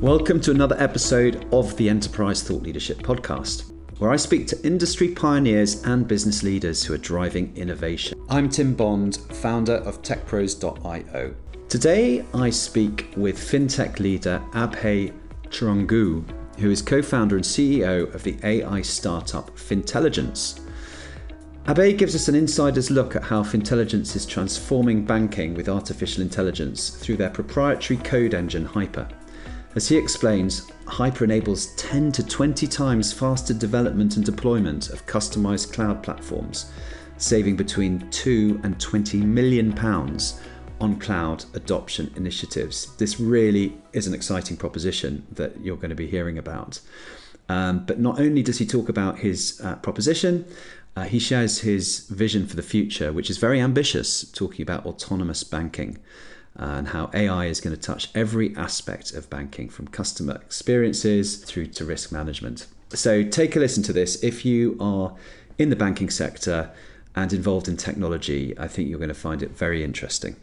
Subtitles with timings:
[0.00, 5.08] Welcome to another episode of the Enterprise Thought Leadership Podcast, where I speak to industry
[5.08, 8.18] pioneers and business leaders who are driving innovation.
[8.30, 11.34] I'm Tim Bond, founder of TechPros.io.
[11.68, 15.12] Today, I speak with fintech leader Abhay
[15.50, 16.24] Chrungoo,
[16.58, 20.60] who is co founder and CEO of the AI startup FintelligenX.
[21.66, 26.88] Abhay gives us an insider's look at how FintelligenX is transforming banking with artificial intelligence
[26.88, 29.06] through their proprietary code engine Hyper.
[29.76, 35.72] As he explains, Hyper enables 10 to 20 times faster development and deployment of customized
[35.72, 36.72] cloud platforms,
[37.18, 40.40] saving between 2 and 20 million pounds
[40.80, 42.96] on cloud adoption initiatives.
[42.96, 46.80] This really is an exciting proposition that you're going to be hearing about.
[47.48, 50.46] Um, but not only does he talk about his uh, proposition,
[50.96, 55.44] uh, he shares his vision for the future, which is very ambitious, talking about autonomous
[55.44, 55.98] banking
[56.56, 61.66] and how AI is going to touch every aspect of banking from customer experiences through
[61.66, 62.66] to risk management.
[62.90, 64.22] So take a listen to this.
[64.22, 65.14] If you are
[65.58, 66.70] in the banking sector
[67.14, 70.36] and involved in technology, I think you're going to find it very interesting.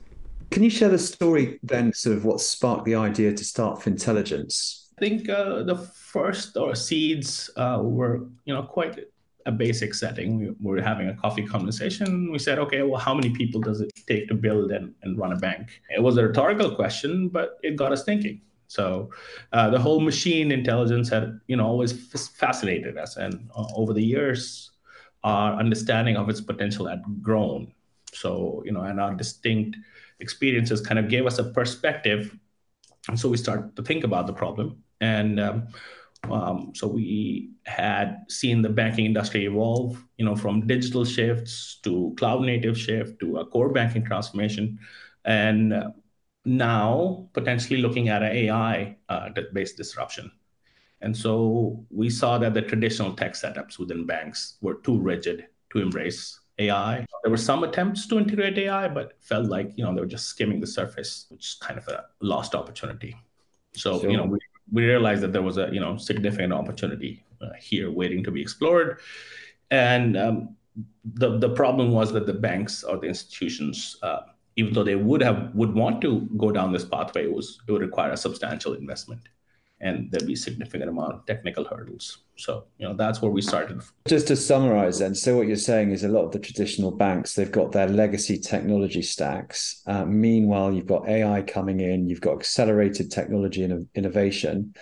[0.49, 4.85] Can you share the story then, sort of what sparked the idea to start FintelligenX?
[4.97, 8.97] I think uh, the first or seeds uh, were, you know, quite
[9.47, 10.37] a basic setting.
[10.39, 12.31] We were having a coffee conversation.
[12.31, 15.31] We said, okay, well, how many people does it take to build and, and run
[15.31, 15.81] a bank?
[15.89, 18.41] It was a rhetorical question, but it got us thinking.
[18.67, 19.09] So
[19.53, 23.93] uh, the whole machine intelligence had, you know, always f- fascinated us, and uh, over
[23.93, 24.71] the years,
[25.23, 27.71] our understanding of its potential had grown.
[28.13, 29.77] So you know, and our distinct
[30.19, 32.37] experiences kind of gave us a perspective,
[33.07, 34.83] and so we started to think about the problem.
[34.99, 35.67] And um,
[36.31, 42.13] um, so we had seen the banking industry evolve, you know, from digital shifts to
[42.17, 44.79] cloud native shift to a core banking transformation,
[45.25, 45.73] and
[46.45, 50.31] now potentially looking at an AI uh, based disruption.
[51.01, 55.79] And so we saw that the traditional tech setups within banks were too rigid to
[55.79, 57.05] embrace AI.
[57.23, 60.27] There were some attempts to integrate AI, but felt like you know they were just
[60.27, 63.15] skimming the surface, which is kind of a lost opportunity.
[63.75, 64.09] So sure.
[64.09, 64.39] you know we
[64.71, 68.41] we realized that there was a you know significant opportunity uh, here waiting to be
[68.41, 68.99] explored,
[69.71, 70.55] and um,
[71.05, 74.21] the the problem was that the banks or the institutions, uh,
[74.55, 77.71] even though they would have would want to go down this pathway, it was it
[77.71, 79.21] would require a substantial investment
[79.79, 82.19] and there'd be significant amount of technical hurdles.
[82.37, 83.81] So, you know, that's where we started.
[84.07, 87.33] Just to summarize then, so what you're saying is a lot of the traditional banks,
[87.33, 89.81] they've got their legacy technology stacks.
[89.87, 94.73] Uh, meanwhile, you've got AI coming in, you've got accelerated technology and innovation.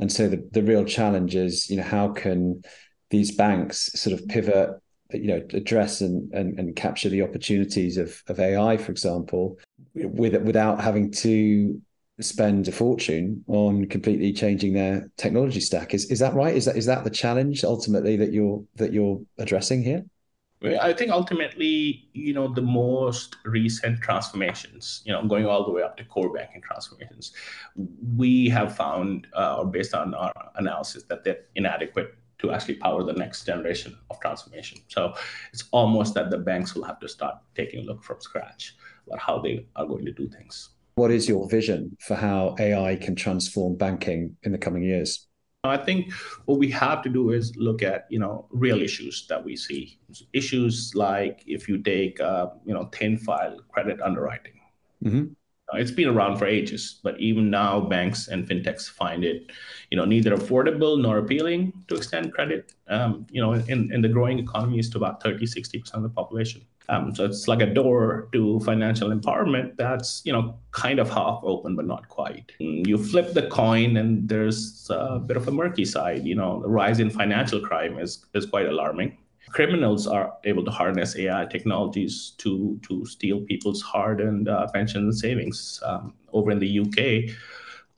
[0.00, 2.62] And so the, the real challenge is, you know, how can
[3.10, 4.70] these banks sort of pivot,
[5.12, 9.58] you know, address and, and, and capture the opportunities of, of AI, for example,
[9.94, 11.80] with, without having to
[12.22, 15.94] spend a fortune on completely changing their technology stack.
[15.94, 16.54] Is is that right?
[16.54, 20.04] Is that is that the challenge ultimately that you're that you're addressing here?
[20.64, 25.82] I think ultimately, you know, the most recent transformations, you know, going all the way
[25.82, 27.32] up to core banking transformations,
[28.16, 33.02] we have found, uh, or based on our analysis, that they're inadequate to actually power
[33.02, 34.78] the next generation of transformation.
[34.88, 35.14] So
[35.52, 39.18] it's almost that the banks will have to start taking a look from scratch about
[39.18, 40.70] how they are going to do things.
[40.94, 45.26] What is your vision for how AI can transform banking in the coming years?
[45.64, 46.12] I think
[46.46, 49.98] what we have to do is look at you know real issues that we see.
[50.32, 54.54] Issues like if you take uh, you know thin file credit underwriting.
[55.04, 55.24] Mm-hmm.
[55.74, 59.50] It's been around for ages, but even now banks and fintechs find it,
[59.90, 62.74] you know, neither affordable nor appealing to extend credit.
[62.88, 66.62] Um, you know, in, in the growing economies to about 30, 60% of the population.
[66.88, 71.40] Um, so it's like a door to financial empowerment that's you know kind of half
[71.42, 72.52] open but not quite.
[72.58, 76.24] You flip the coin and there's a bit of a murky side.
[76.24, 79.18] You know, the rise in financial crime is is quite alarming.
[79.50, 85.80] Criminals are able to harness AI technologies to to steal people's hard-earned uh, pension savings.
[85.84, 87.34] Um, over in the UK,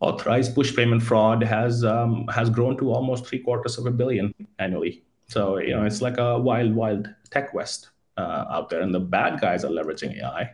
[0.01, 4.35] authorized push payment fraud has um, has grown to almost three quarters of a billion
[4.59, 5.05] annually.
[5.29, 9.01] So you know, it's like a wild, wild tech west uh, out there, and the
[9.01, 10.51] bad guys are leveraging AI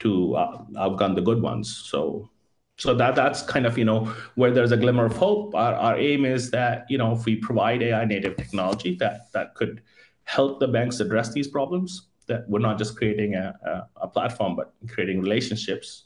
[0.00, 1.84] to uh, outgun the good ones.
[1.86, 2.30] So,
[2.76, 5.54] so that that's kind of you know where there's a glimmer of hope.
[5.54, 9.54] Our, our aim is that you know if we provide AI native technology that that
[9.54, 9.82] could
[10.24, 14.56] help the banks address these problems, that we're not just creating a, a, a platform,
[14.56, 16.04] but creating relationships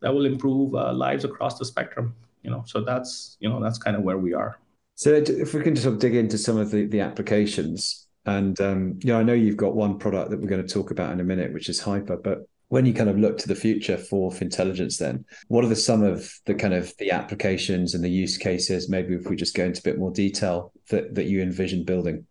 [0.00, 2.14] that will improve uh, lives across the spectrum.
[2.42, 4.58] You know, so that's you know that's kind of where we are.
[4.94, 8.60] So if we can just sort of dig into some of the, the applications, and
[8.60, 11.20] um, know, I know you've got one product that we're going to talk about in
[11.20, 12.16] a minute, which is Hyper.
[12.16, 15.76] But when you kind of look to the future for intelligence then what are the
[15.76, 19.56] some of the kind of the applications and the use cases maybe if we just
[19.56, 22.26] go into a bit more detail that, that you envision building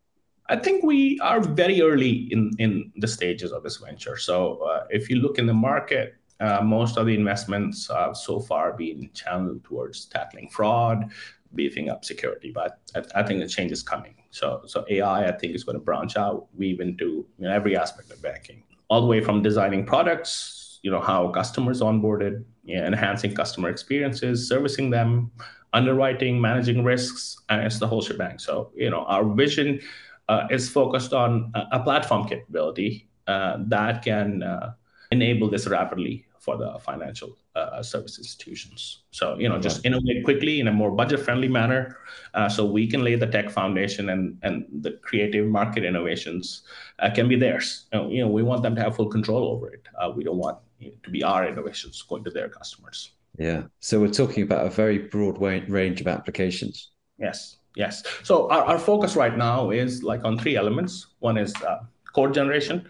[0.50, 4.16] I think we are very early in, in the stages of this venture.
[4.16, 6.16] So uh, if you look in the market,
[6.64, 11.12] most of the investments have so far been channeled towards tackling fraud,
[11.56, 12.52] beefing up security.
[12.54, 14.16] But I, I, think the change is coming.
[14.32, 17.76] So so AI, I think, is going to branch out, weave into you know, every
[17.78, 22.78] aspect of banking all the way from designing products, you know, how customers onboarded, you
[22.78, 25.32] know, enhancing customer experiences, servicing them,
[25.74, 28.40] underwriting, managing risks, and it's the whole shebang.
[28.40, 29.82] So, you know, our vision
[30.30, 34.74] uh, is focused on a, a platform capability uh, that can uh,
[35.12, 39.04] enable this rapidly for the financial uh, service institutions.
[39.12, 41.98] So, you know, just innovate quickly in a more budget-friendly manner,
[42.34, 46.62] uh, so we can lay the tech foundation and and the creative market innovations
[47.00, 47.88] uh, can be theirs.
[47.92, 49.88] You know, you know, we want them to have full control over it.
[50.00, 53.12] Uh, we don't want it to be our innovations going to their customers.
[53.38, 53.64] Yeah.
[53.80, 56.92] So we're talking about a very broad range of applications.
[57.20, 57.58] Yes.
[57.76, 58.04] Yes.
[58.24, 61.08] So our, our focus right now is like on three elements.
[61.20, 61.80] One is uh,
[62.16, 62.88] code generation,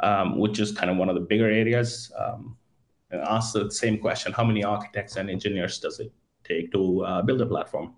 [0.00, 2.12] um, which is kind of one of the bigger areas.
[2.18, 2.56] Um,
[3.10, 6.12] and ask the same question how many architects and engineers does it
[6.44, 7.94] take to uh, build a platform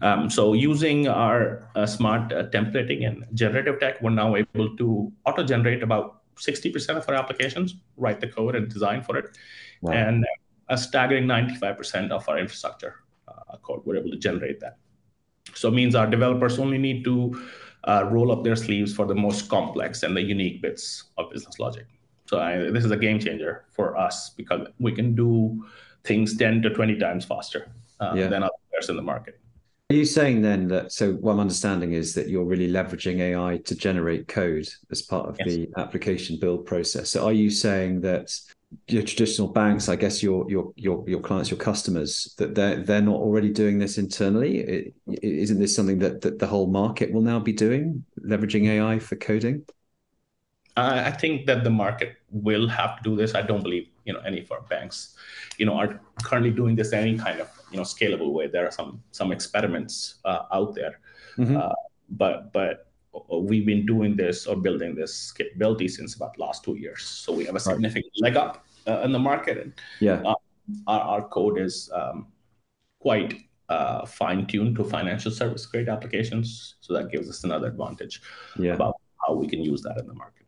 [0.00, 5.12] um, so using our uh, smart uh, templating and generative tech we're now able to
[5.26, 9.36] auto generate about 60% of our applications write the code and design for it
[9.80, 9.92] wow.
[9.92, 10.24] and
[10.68, 12.96] a staggering 95% of our infrastructure
[13.26, 14.78] uh, code we're able to generate that
[15.54, 17.34] so it means our developers only need to
[18.10, 21.86] roll up their sleeves for the most complex and the unique bits of business logic
[22.28, 25.64] so I, this is a game changer for us because we can do
[26.04, 27.70] things 10 to 20 times faster
[28.00, 28.28] uh, yeah.
[28.28, 29.40] than others in the market.
[29.90, 33.56] Are you saying then that, so what I'm understanding is that you're really leveraging AI
[33.64, 35.48] to generate code as part of yes.
[35.48, 37.08] the application build process.
[37.08, 38.38] So are you saying that
[38.88, 43.02] your traditional banks, I guess your your your your clients, your customers, that they're they're
[43.02, 44.92] not already doing this internally?
[45.22, 49.16] Isn't this something that, that the whole market will now be doing, leveraging AI for
[49.16, 49.64] coding?
[50.76, 53.34] I think that the market will have to do this.
[53.34, 55.16] I don't believe you know any of our banks,
[55.58, 58.46] you know, are currently doing this in any kind of you know scalable way.
[58.46, 61.00] There are some some experiments uh, out there,
[61.36, 61.56] mm-hmm.
[61.56, 61.72] uh,
[62.10, 62.87] but but
[63.30, 67.02] we've been doing this or building this capability since about last two years.
[67.02, 68.34] So we have a significant right.
[68.34, 70.34] leg up uh, in the market, and yeah, uh,
[70.86, 72.26] our, our code is um,
[73.00, 76.76] quite uh, fine tuned to financial service grade applications.
[76.80, 78.22] So that gives us another advantage
[78.58, 78.74] yeah.
[78.74, 78.96] about
[79.26, 80.46] how we can use that in the market.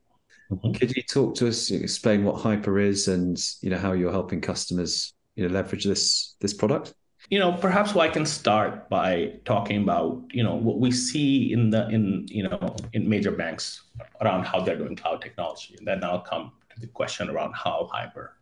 [0.50, 0.72] Mm-hmm.
[0.72, 4.40] Could you talk to us, explain what Hyper is, and you know how you're helping
[4.40, 6.94] customers, you know, leverage this this product?
[7.30, 11.70] You know, perhaps I can start by talking about you know what we see in
[11.70, 13.82] the in you know in major banks
[14.20, 17.88] around how they're doing cloud technology, and then I'll come to the question around how
[17.92, 18.36] Hyper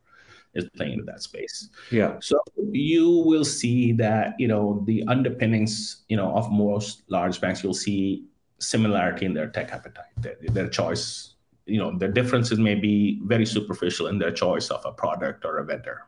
[0.54, 1.68] is playing into that space.
[1.90, 2.16] Yeah.
[2.20, 2.40] So
[2.72, 7.62] you will see that you know the underpinnings you know of most large banks.
[7.62, 8.24] You'll see
[8.58, 11.34] similarity in their tech appetite, their, their choice
[11.66, 15.58] you know the differences may be very superficial in their choice of a product or
[15.58, 16.06] a vendor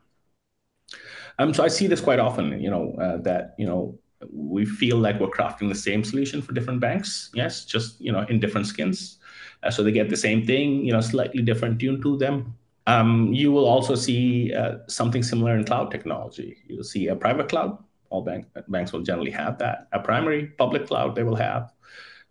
[1.41, 3.97] um, so i see this quite often you know uh, that you know
[4.31, 8.25] we feel like we're crafting the same solution for different banks yes just you know
[8.29, 9.17] in different skins.
[9.63, 12.55] Uh, so they get the same thing you know slightly different tune to them.
[12.87, 16.57] Um, you will also see uh, something similar in cloud technology.
[16.67, 17.77] You'll see a private cloud.
[18.09, 19.87] All bank, banks will generally have that.
[19.93, 21.71] A primary public cloud they will have.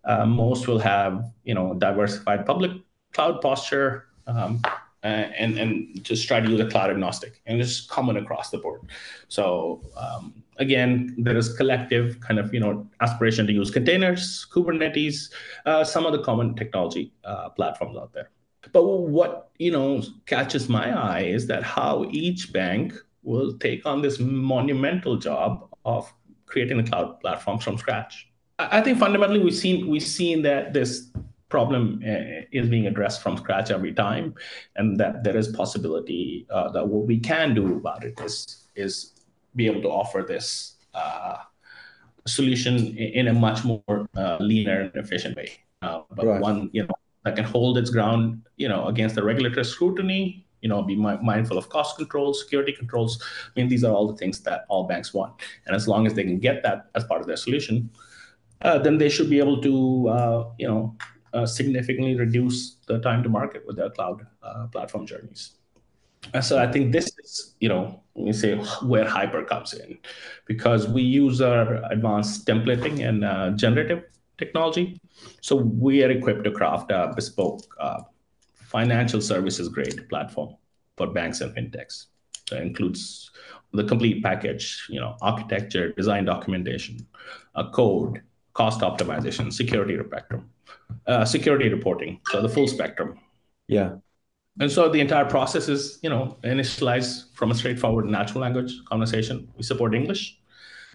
[0.03, 2.71] Uh, most will have you know diversified public
[3.13, 4.07] cloud posture.
[4.27, 4.61] Um,
[5.03, 8.81] and and just try to use a cloud agnostic and just common across the board.
[9.27, 15.31] So um, again, there is collective kind of you know aspiration to use containers, Kubernetes,
[15.65, 18.29] uh, some of the common technology uh, platforms out there.
[18.71, 22.93] But what you know catches my eye is that how each bank
[23.23, 26.11] will take on this monumental job of
[26.45, 28.27] creating a cloud platform from scratch.
[28.59, 31.10] I think fundamentally we've seen we've seen that this
[31.51, 34.33] problem uh, is being addressed from scratch every time,
[34.77, 39.13] and that there is possibility uh, that what we can do about it is is
[39.55, 41.37] be able to offer this uh,
[42.25, 46.41] solution in a much more uh, leaner and efficient way, uh, but right.
[46.41, 50.47] one you know that can hold its ground, you know, against the regulatory scrutiny.
[50.63, 53.17] You know, be mi- mindful of cost controls, security controls.
[53.47, 55.33] I mean, these are all the things that all banks want,
[55.65, 57.89] and as long as they can get that as part of their solution,
[58.61, 59.73] uh, then they should be able to,
[60.09, 60.95] uh, you know,
[61.45, 65.51] significantly reduce the time to market with their cloud uh, platform journeys.
[66.33, 69.97] And so I think this is, you know, we say where Hyper comes in,
[70.45, 74.03] because we use our advanced templating and uh, generative
[74.37, 74.99] technology.
[75.41, 78.01] So we are equipped to craft a bespoke uh,
[78.65, 80.55] financial services grade platform
[80.97, 82.07] for banks and fintechs.
[82.51, 83.31] It includes
[83.73, 87.07] the complete package, you know, architecture, design documentation,
[87.55, 88.21] a code,
[88.53, 90.49] cost optimization, security spectrum,
[91.07, 93.19] uh, security reporting, so the full spectrum.
[93.67, 93.95] Yeah.
[94.59, 99.47] And so the entire process is, you know, initialized from a straightforward natural language conversation.
[99.55, 100.37] We support English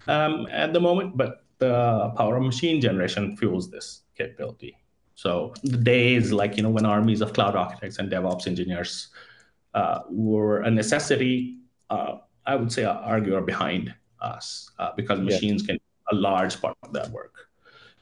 [0.07, 4.77] um, at the moment, but the power of machine generation fuels this capability.
[5.15, 9.09] So the days like, you know, when armies of cloud architects and DevOps engineers
[9.73, 11.57] uh, were a necessity,
[11.89, 15.75] uh, I would say argue are behind us uh, because machines yeah.
[15.75, 15.79] can
[16.11, 17.35] a large part of that work.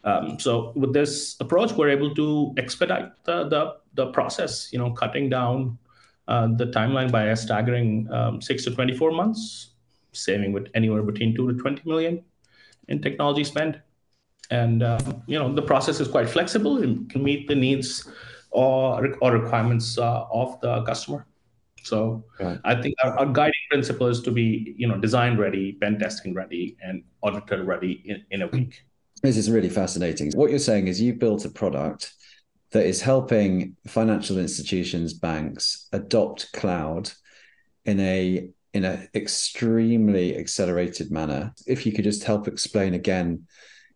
[0.05, 4.91] Um, so with this approach, we're able to expedite the, the, the process, you know,
[4.91, 5.79] cutting down
[6.29, 9.71] uh, the timeline by a staggering um, six to 24 months,
[10.13, 12.23] saving with anywhere between two to 20 million
[12.89, 13.81] in technology spend.
[14.51, 18.07] And, uh, you know, the process is quite flexible and can meet the needs
[18.51, 21.27] or, or requirements uh, of the customer.
[21.85, 22.59] So right.
[22.65, 26.35] I think our, our, guiding principle is to be, you know, design ready, pen testing
[26.35, 28.85] ready, and auditor ready in, in a week.
[29.23, 30.33] This is really fascinating.
[30.33, 32.15] What you're saying is you built a product
[32.73, 37.11] that is helping financial institutions, banks adopt cloud
[37.85, 41.55] in a in an extremely accelerated manner.
[41.67, 43.47] If you could just help explain again,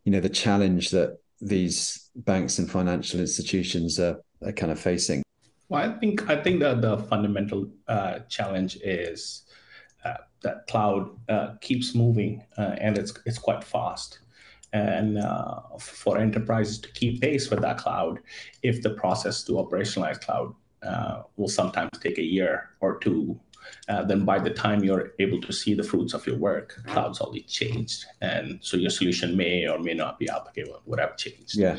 [0.05, 5.23] you know, the challenge that these banks and financial institutions are, are kind of facing.
[5.69, 9.43] Well, I think I think that the fundamental uh, challenge is
[10.05, 14.21] uh, that cloud uh, keeps moving uh, and it's it's quite fast.
[14.73, 18.21] And uh, for enterprises to keep pace with that cloud
[18.63, 23.39] if the process to operationalize cloud uh, will sometimes take a year or two
[23.89, 27.21] uh, then by the time you're able to see the fruits of your work cloud's
[27.21, 31.57] already changed and so your solution may or may not be applicable would have changed
[31.57, 31.77] yeah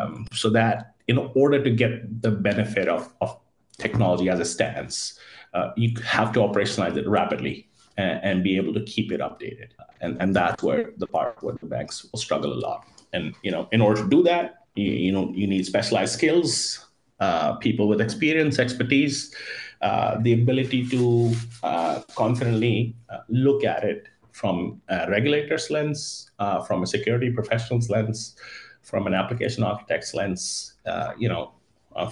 [0.00, 3.38] um, so that in order to get the benefit of, of
[3.78, 5.18] technology as it stands
[5.54, 7.68] uh, you have to operationalize it rapidly
[7.98, 9.70] and, and be able to keep it updated.
[10.00, 12.86] And, and that's where the part where the banks will struggle a lot.
[13.12, 16.86] And you know, in order to do that, you, you know, you need specialized skills,
[17.20, 19.34] uh, people with experience, expertise,
[19.80, 21.32] uh, the ability to
[21.62, 27.90] uh, confidently uh, look at it from a regulator's lens, uh, from a security professional's
[27.90, 28.36] lens,
[28.82, 30.74] from an application architect's lens,
[31.18, 31.52] you know,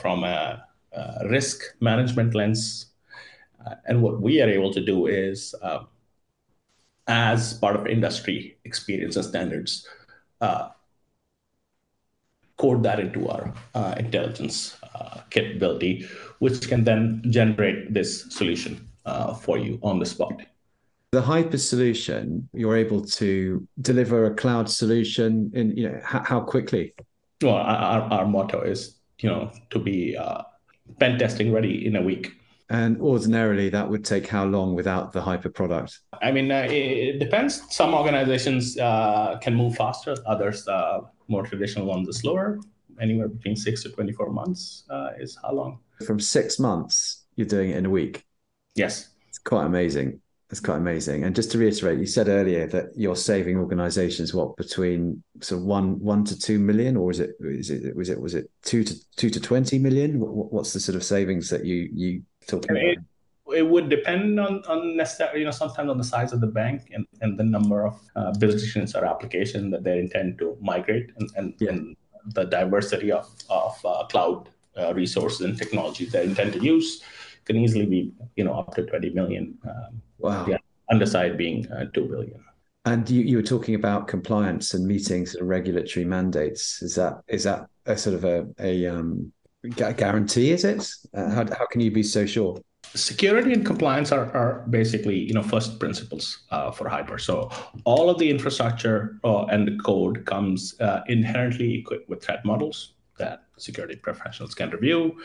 [0.00, 2.86] from a, a risk management lens,
[3.86, 5.54] and what we are able to do is,
[7.06, 9.86] as part of industry experience and standards,
[12.56, 14.76] code that into our uh, intelligence
[15.30, 16.06] capability,
[16.38, 20.42] which can then generate this solution uh, for you on the spot.
[21.12, 26.40] The Hyper solution, you're able to deliver a cloud solution in you know how, how
[26.40, 26.94] quickly?
[27.42, 30.42] Well, our, our motto is you know to be uh,
[30.98, 32.32] pen testing ready in a week.
[32.68, 36.00] And ordinarily, that would take how long without the hyper product?
[36.20, 37.62] I mean, uh, it depends.
[37.70, 42.58] Some organizations uh, can move faster, others, uh, more traditional ones, are slower.
[43.00, 45.80] Anywhere between six to 24 months uh, is how long?
[46.06, 48.24] From six months, you're doing it in a week.
[48.74, 49.10] Yes.
[49.28, 50.20] It's quite amazing.
[50.50, 51.24] It's quite amazing.
[51.24, 55.66] And just to reiterate, you said earlier that you're saving organizations what between sort of
[55.66, 58.84] one one to two million, or is it is it was it was it two
[58.84, 60.20] to two to twenty million?
[60.20, 62.98] What's the sort of savings that you you talking it,
[63.54, 66.90] it would depend on on necessarily you know sometimes on the size of the bank
[66.92, 68.32] and, and the number of uh,
[68.94, 71.70] or applications that they intend to migrate and and, yeah.
[71.70, 71.96] and
[72.34, 77.02] the diversity of of uh, cloud uh, resources and technologies they intend to use
[77.44, 80.58] can easily be you know up to 20 million um, wow the
[80.90, 82.40] underside being uh, 2 billion
[82.84, 87.20] and you, you were talking about compliance and meeting sort of regulatory mandates is that
[87.28, 89.32] is that a sort of a, a um,
[89.70, 90.88] guarantee is it?
[91.14, 92.58] Uh, how, how can you be so sure?
[92.94, 97.18] Security and compliance are, are basically you know first principles uh, for Hyper.
[97.18, 97.50] So
[97.84, 102.92] all of the infrastructure uh, and the code comes uh, inherently equipped with threat models
[103.18, 105.18] that security professionals can review,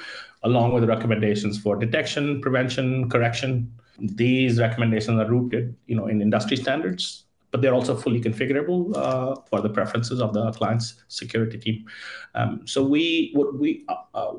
[0.43, 3.71] along with recommendations for detection, prevention, correction.
[3.99, 9.35] These recommendations are rooted you know in industry standards but they're also fully configurable uh,
[9.49, 11.85] for the preferences of the client's security team.
[12.33, 14.33] Um, so we what we uh, uh,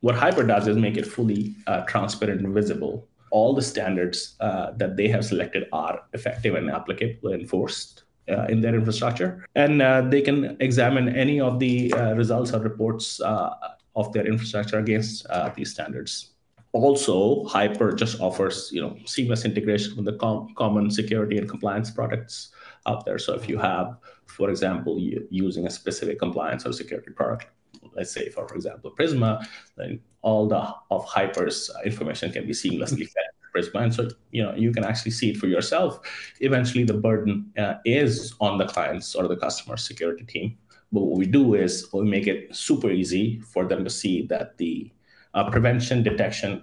[0.00, 3.08] what Hyper does is make it fully uh, transparent and visible.
[3.30, 8.60] All the standards uh, that they have selected are effective and applicable enforced uh, in
[8.60, 9.80] their infrastructure, and
[10.12, 15.26] they can examine any of the results or reports of their infrastructure against
[15.56, 16.30] these standards.
[16.72, 21.90] Also hyper just offers you know seamless integration with the com- common security and compliance
[21.90, 22.50] products
[22.86, 23.18] out there.
[23.18, 24.98] So if you have for example
[25.30, 27.46] using a specific compliance or security product
[27.94, 33.28] let's say for example Prisma, then all the of Hyper's information can be seamlessly fed
[33.40, 36.00] to Prisma, and so you know you can actually see it for yourself.
[36.40, 40.56] Eventually, the burden uh, is on the clients or the customer security team.
[40.90, 44.56] But what we do is we make it super easy for them to see that
[44.56, 44.90] the
[45.34, 46.62] uh, prevention detection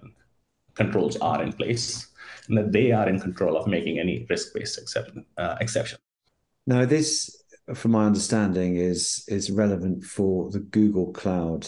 [0.73, 2.07] controls are in place
[2.47, 5.97] and that they are in control of making any risk-based exception, uh, exception.
[6.67, 7.43] Now, this,
[7.73, 11.67] from my understanding, is is relevant for the Google Cloud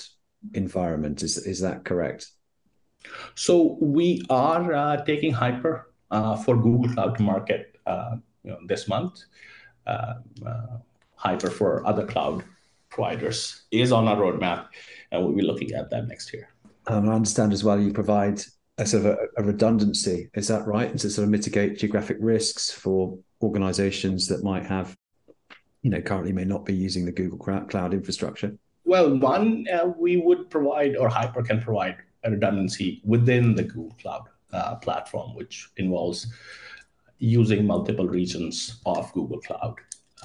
[0.53, 1.23] environment.
[1.23, 2.27] Is is that correct?
[3.35, 8.59] So we are uh, taking Hyper uh, for Google Cloud to market uh, you know,
[8.67, 9.23] this month.
[9.85, 10.77] Uh, uh,
[11.15, 12.43] Hyper for other cloud
[12.89, 14.67] providers is on our roadmap,
[15.11, 16.49] and we'll be looking at that next year.
[16.85, 18.41] Um, I understand as well you provide
[18.77, 20.29] a sort of a, a redundancy.
[20.35, 20.95] Is that right?
[20.95, 24.95] To sort of mitigate geographic risks for organizations that might have,
[25.87, 28.53] you know, currently may not be using the Google Cloud infrastructure?
[28.83, 33.95] Well, one, uh, we would provide, or Hyper can provide a redundancy within the Google
[34.01, 36.27] Cloud uh, platform, which involves
[37.19, 39.75] using multiple regions of Google Cloud.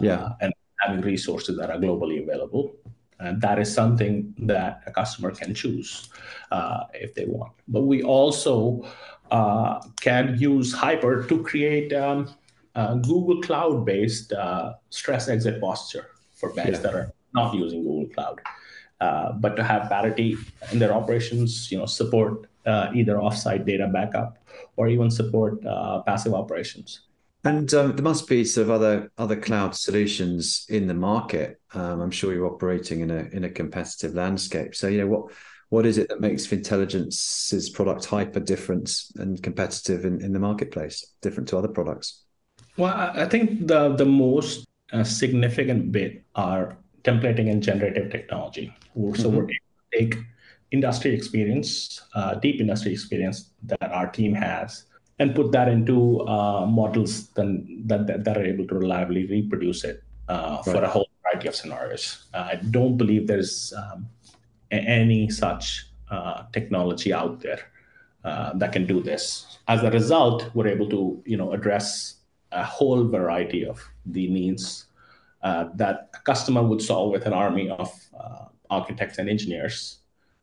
[0.00, 0.28] Uh, yeah.
[0.40, 2.74] and having resources that are globally available.
[3.20, 6.08] And that is something that a customer can choose
[6.50, 7.52] uh, if they want.
[7.68, 8.84] But we also
[9.30, 12.34] uh, can use Hyper to create um,
[12.74, 16.78] Google Cloud based uh, stress exit posture for banks yeah.
[16.78, 18.40] that are not using Google Cloud.
[19.00, 20.36] Uh, but to have parity
[20.70, 24.38] in their operations, you know, support uh, either offsite data backup
[24.76, 27.00] or even support uh, passive operations.
[27.44, 31.60] And um, there must be sort of other other cloud solutions in the market.
[31.74, 34.76] Um, I'm sure you're operating in a in a competitive landscape.
[34.76, 35.32] So you know what
[35.70, 41.14] what is it that makes FintelligenX's product hyper different and competitive in, in the marketplace,
[41.22, 42.22] different to other products?
[42.76, 48.74] Well, I think the the most uh, significant bit are templating and generative technology.
[48.94, 49.36] So mm-hmm.
[49.36, 50.14] we're able to take
[50.70, 54.84] industry experience, uh, deep industry experience that our team has,
[55.18, 59.84] and put that into uh, models then, that, that, that, are able to reliably reproduce
[59.84, 60.72] it uh, right.
[60.72, 62.24] for a whole variety of scenarios.
[62.32, 64.08] I don't believe there's um,
[64.70, 67.60] any such uh, technology out there
[68.24, 69.58] uh, that can do this.
[69.68, 72.16] As a result, we're able to you know address
[72.52, 74.86] a whole variety of the needs
[75.42, 79.98] uh, that a customer would solve with an army of uh, architects and engineers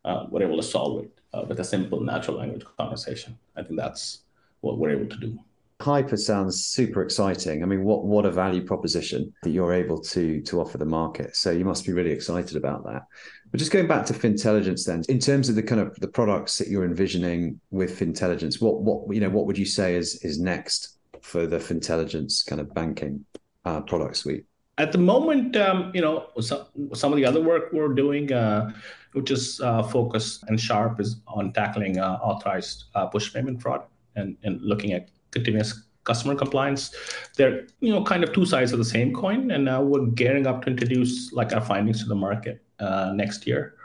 [0.06, 3.38] uh, were able to solve it uh, with a simple natural language conversation.
[3.56, 4.19] I think that's
[4.62, 5.39] what we're able to do.
[5.82, 7.63] Hyper sounds super exciting.
[7.63, 11.38] I mean, what what a value proposition that you're able to to offer the market.
[11.38, 13.04] So you must be really excited about that.
[13.50, 16.58] But just going back to FintelligenX, then, in terms of the kind of the products
[16.58, 20.38] that you're envisioning with FintelligenX, what what you know, what would you say is is
[20.38, 23.25] next for the intelligence kind of banking
[23.65, 24.45] uh, product suite?
[24.79, 28.71] at the moment, um, you know, some, some of the other work we're doing, uh,
[29.12, 33.84] which is uh, focused and sharp, is on tackling uh, authorized uh, push payment fraud
[34.15, 36.95] and, and looking at continuous customer compliance.
[37.36, 39.51] They're, you know, kind of two sides of the same coin.
[39.51, 43.45] And now we're gearing up to introduce like our findings to the market uh, next
[43.45, 43.75] year.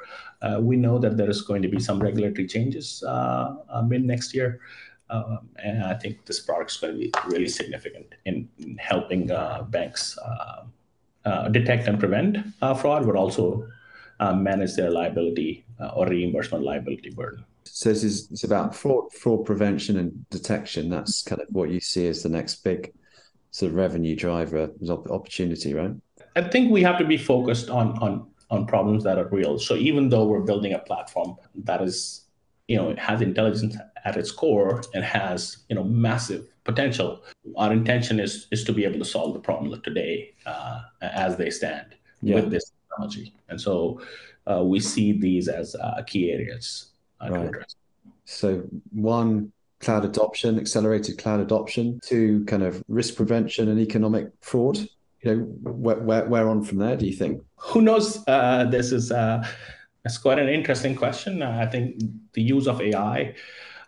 [0.43, 3.03] Uh, we know that there is going to be some regulatory changes
[3.89, 4.61] mid next year.
[5.11, 9.29] Um, and I think this product is going to be really significant in, in helping
[9.71, 10.19] banks
[11.25, 13.67] uh, detect and prevent uh, fraud, but also
[14.21, 15.65] uh, manage their liability
[15.95, 17.45] or reimbursement liability burden.
[17.65, 20.91] So this is it's about fraud, fraud prevention and detection.
[20.91, 22.93] That's kind of what you see as the next big
[23.53, 24.71] sort of revenue driver
[25.11, 25.93] opportunity, right?
[26.37, 29.59] I think we have to be focused on on on problems that are real.
[29.59, 32.27] So even though we're building a platform that is,
[32.69, 37.23] you know, has intelligence at its core and has, you know, massive potential.
[37.57, 41.51] Our intention is is to be able to solve the problem today uh, as they
[41.51, 42.37] stand yeah.
[42.37, 44.01] with this technology, and so
[44.51, 47.43] uh, we see these as uh, key areas uh, right.
[47.43, 47.77] to address.
[48.25, 48.63] So
[48.93, 54.79] one cloud adoption, accelerated cloud adoption, two kind of risk prevention and economic fraud.
[55.23, 56.97] You know, where where, where on from there?
[56.97, 57.43] Do you think?
[57.57, 58.23] Who knows?
[58.27, 59.13] Uh, this is.
[60.07, 61.43] It's quite an interesting question.
[61.43, 61.99] I think
[62.35, 63.35] the use of AI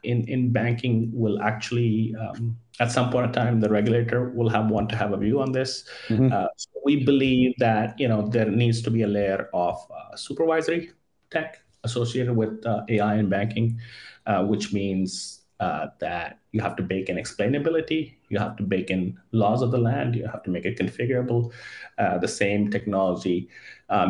[0.03, 4.71] in, in banking will actually um, at some point in time the regulator will have
[4.71, 5.89] want to have a view on this.
[6.09, 6.33] Mm-hmm.
[6.33, 10.17] uh, so we believe that you know there needs to be a layer of uh,
[10.17, 10.91] supervisory
[11.31, 13.79] tech associated with uh, ai in banking
[14.27, 18.91] uh, which means uh, that you have to bake in explainability you have to bake
[18.91, 21.51] in laws of the land you have to make it configurable.
[21.97, 23.49] Uh, the same technology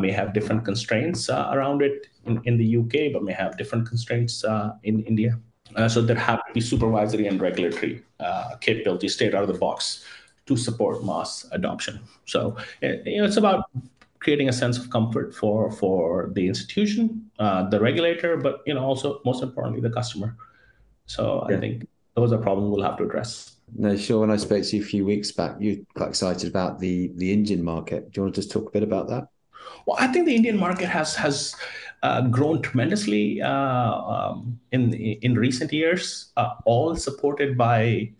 [0.00, 4.44] may have different constraints around it in, in the uk but may have different constraints
[4.82, 5.38] in india
[5.74, 9.58] uh, so there have to be supervisory and regulatory uh, capabilities straight out of the
[9.58, 10.04] box
[10.46, 12.00] to support mass adoption.
[12.24, 13.64] So you know, it's about
[14.20, 18.84] creating a sense of comfort for for the institution, uh, the regulator, but you know
[18.84, 20.36] also most importantly the customer.
[21.06, 21.56] So yeah.
[21.56, 23.56] I think those are problems we'll have to address.
[23.74, 24.20] No, sure.
[24.20, 27.12] When I spoke to you a few weeks back, you were quite excited about the
[27.16, 28.12] the Indian market.
[28.12, 29.28] Do you want to just talk a bit about that?
[29.86, 31.54] Well, I think the Indian market has has
[32.30, 38.10] grown tremendously uh, um, in in recent years, uh, all supported by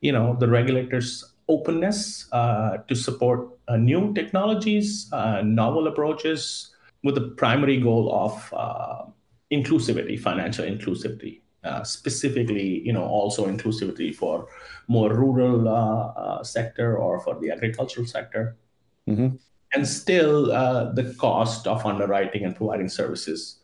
[0.00, 7.14] you know the regulators' openness uh, to support uh, new technologies, uh, novel approaches, with
[7.14, 8.32] the primary goal of
[9.52, 11.40] inclusivity, financial inclusivity.
[11.82, 14.46] specifically, you know, also inclusivity for
[14.86, 18.56] more rural sector or for the agricultural sector.
[19.08, 19.36] Mm-hmm
[19.72, 23.58] and still uh, the cost of underwriting and providing services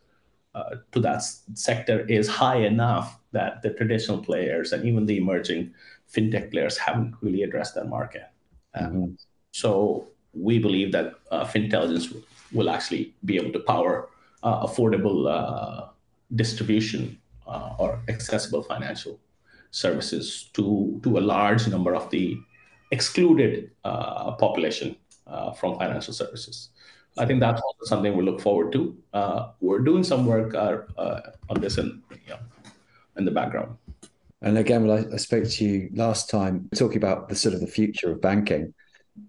[0.55, 5.73] uh, to that sector is high enough that the traditional players and even the emerging
[6.13, 8.29] fintech players haven't really addressed that market.
[8.75, 9.13] Um, mm-hmm.
[9.51, 14.09] So we believe that uh, FintelligenX will actually be able to power
[14.43, 15.87] uh, affordable uh,
[16.35, 19.19] distribution uh, or accessible financial
[19.71, 22.37] services to to a large number of the
[22.91, 25.02] excluded population uh,
[25.59, 26.69] from financial services.
[27.17, 28.97] I think that's also something we look forward to.
[29.13, 32.39] Uh, we're doing some work uh, uh, on this in, you know,
[33.17, 33.77] in the background.
[34.41, 37.61] And again, well, I, I, spoke to you last time talking about the sort of
[37.61, 38.73] the future of banking,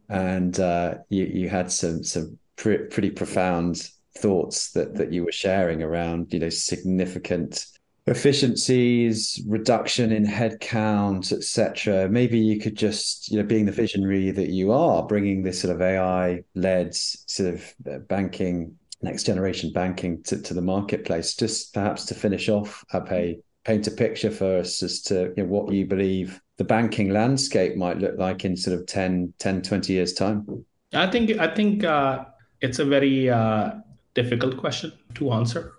[0.09, 5.33] and uh, you, you had some some pre- pretty profound thoughts that that you were
[5.33, 7.67] sharing around you know significant
[8.07, 12.09] efficiencies, reduction in headcount, etc.
[12.09, 15.75] Maybe you could just, you know, being the visionary that you are, bringing this sort
[15.75, 21.35] of AI-led sort of uh, banking, next generation banking to, to the marketplace.
[21.35, 25.49] Just perhaps to finish off, Abhay, paint a picture for us as to you know,
[25.49, 29.93] what you believe the banking landscape might look like in sort of 10, 10 20
[29.93, 30.65] years time.
[30.93, 32.27] I think I think uh,
[32.61, 33.73] it's a very uh,
[34.15, 35.73] difficult question to answer,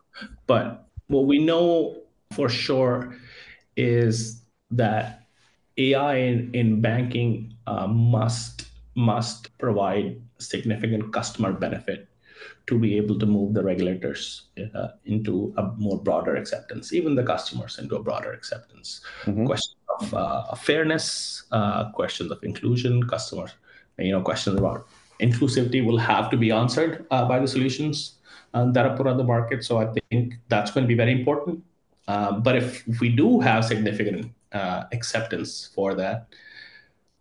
[0.47, 1.95] but what we know
[2.35, 3.15] for sure
[3.77, 5.23] is that
[5.77, 12.07] AI in, in banking uh, must must provide significant customer benefit
[12.67, 14.43] to be able to move the regulators
[14.73, 19.01] uh, into a more broader acceptance, even the customers into a broader acceptance.
[19.25, 19.45] Mm-hmm.
[19.45, 23.51] Questions of uh, fairness, uh, questions of inclusion, customers,
[23.99, 24.87] you know, questions about
[25.21, 28.15] inclusivity will have to be answered uh, by the solutions
[28.53, 29.63] uh, that are put on the market.
[29.63, 31.63] So I think that's going to be very important.
[32.07, 36.27] Um, but if, we do have significant uh, acceptance for that,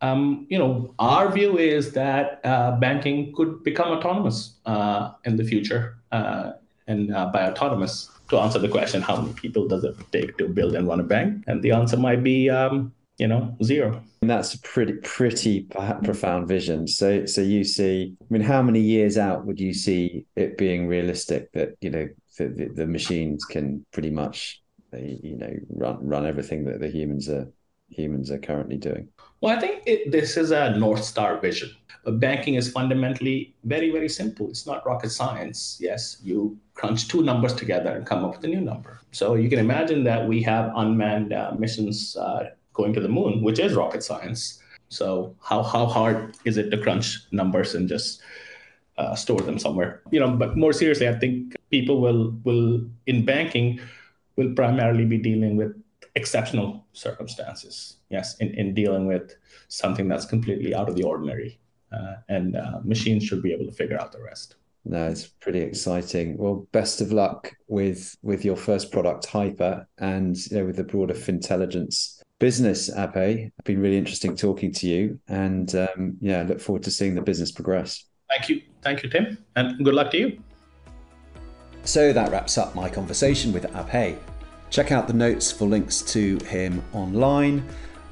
[0.01, 5.45] um, you know, our view is that uh, banking could become autonomous uh, in the
[5.45, 5.97] future.
[6.13, 6.53] Uh,
[6.87, 10.49] and uh, by autonomous, to answer the question, how many people does it take to
[10.49, 11.45] build and run a bank?
[11.47, 14.03] And the answer might be, um, you know, zero.
[14.21, 15.63] And that's a pretty, pretty
[16.03, 16.87] profound vision.
[16.87, 20.87] So, so you see, I mean, how many years out would you see it being
[20.87, 24.63] realistic that you know the, the machines can pretty much
[24.95, 27.47] they you know run run everything that the humans are
[27.89, 29.09] humans are currently doing?
[29.41, 31.71] Well, I think it, this is a North Star vision.
[32.05, 34.49] But banking is fundamentally very, very simple.
[34.49, 35.79] It's not rocket science.
[35.81, 39.01] Yes, you crunch two numbers together and come up with a new number.
[39.13, 43.43] So you can imagine that we have unmanned uh, missions uh, going to the moon,
[43.43, 44.61] which is rocket science.
[44.89, 48.21] So how how hard is it to crunch numbers and just
[48.99, 50.03] uh, store them somewhere?
[50.11, 53.81] You know, but more seriously, I think people will will in banking
[54.37, 55.75] will primarily be dealing with
[56.15, 57.97] exceptional circumstances.
[58.11, 59.35] Yes, in, in dealing with
[59.69, 61.59] something that's completely out of the ordinary.
[61.93, 64.57] Uh, and uh, machines should be able to figure out the rest.
[64.85, 66.37] No, it's pretty exciting.
[66.37, 70.85] Well, best of luck with with your first product, Hyper, and you know, with the
[70.85, 73.47] broader FintelligenX business, Abhay.
[73.47, 77.23] It's been really interesting talking to you, and um, yeah, look forward to seeing the
[77.23, 78.05] business progress.
[78.29, 80.39] Thank you, thank you, Tim, and good luck to you.
[81.85, 84.19] So that wraps up my conversation with Abhay.
[84.71, 87.67] Check out the notes for links to him online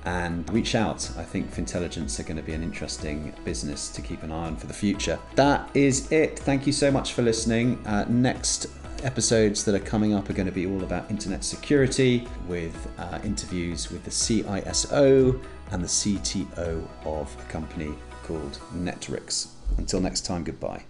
[0.05, 1.11] and reach out.
[1.17, 4.57] I think FintelligenX are going to be an interesting business to keep an eye on
[4.57, 5.19] for the future.
[5.35, 6.39] That is it.
[6.39, 7.85] Thank you so much for listening.
[7.87, 8.67] Uh, next
[9.03, 13.19] episodes that are coming up are going to be all about internet security with uh,
[13.25, 19.49] interviews with the CISO and the CTO of a company called Netrix.
[19.79, 20.85] Until next time, goodbye.